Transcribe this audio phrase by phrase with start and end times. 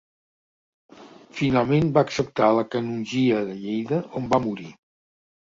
[1.39, 4.69] Finalment va acceptar la canongia de Lleida on va morir.